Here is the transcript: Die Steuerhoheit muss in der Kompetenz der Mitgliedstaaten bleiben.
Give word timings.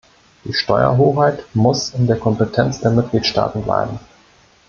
Die 0.45 0.53
Steuerhoheit 0.55 1.45
muss 1.53 1.93
in 1.93 2.07
der 2.07 2.17
Kompetenz 2.17 2.79
der 2.81 2.89
Mitgliedstaaten 2.89 3.61
bleiben. 3.61 3.99